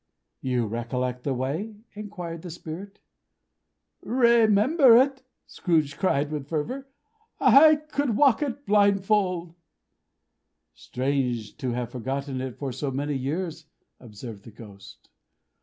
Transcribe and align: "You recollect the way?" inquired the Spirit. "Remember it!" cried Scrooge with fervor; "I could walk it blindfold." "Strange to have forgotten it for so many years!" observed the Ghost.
"You 0.41 0.65
recollect 0.65 1.25
the 1.25 1.33
way?" 1.35 1.75
inquired 1.93 2.41
the 2.41 2.49
Spirit. 2.49 2.97
"Remember 4.01 4.97
it!" 4.97 5.21
cried 5.63 5.91
Scrooge 5.91 5.97
with 6.01 6.47
fervor; 6.47 6.87
"I 7.39 7.75
could 7.75 8.17
walk 8.17 8.41
it 8.41 8.65
blindfold." 8.65 9.53
"Strange 10.73 11.55
to 11.57 11.73
have 11.73 11.91
forgotten 11.91 12.41
it 12.41 12.57
for 12.57 12.71
so 12.71 12.89
many 12.89 13.15
years!" 13.15 13.67
observed 13.99 14.43
the 14.43 14.49
Ghost. 14.49 15.07